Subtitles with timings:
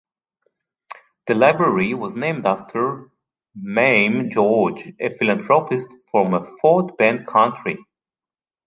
[1.27, 3.11] The library was named after
[3.53, 7.77] Mamie George, a philanthropist from Fort Bend County.